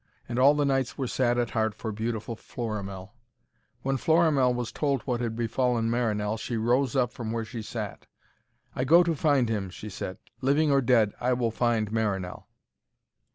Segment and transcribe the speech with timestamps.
[0.27, 3.11] And all the knights were sad at heart for beautiful Florimell.
[3.83, 8.07] When Florimell was told what had befallen Marinell, she rose up from where she sat.
[8.75, 10.17] 'I go to find him,' she said.
[10.41, 12.47] 'Living or dead, I will find Marinell.'